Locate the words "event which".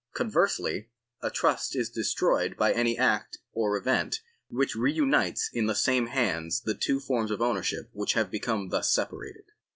3.77-4.75